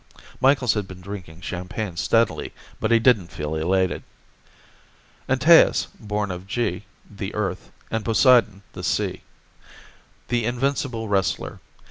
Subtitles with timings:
[0.41, 4.01] Micheals had been drinking champagne steadily, but he didn't feel elated.
[5.29, 9.21] Antaeus, born of Ge, the Earth, and Poseidon, the Sea.
[10.29, 11.59] The invincible wrestler.